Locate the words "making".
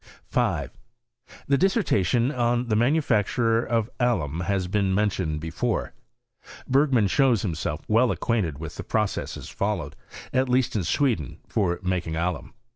11.83-12.15